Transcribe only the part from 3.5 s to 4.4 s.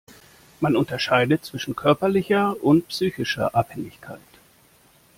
Abhängigkeit.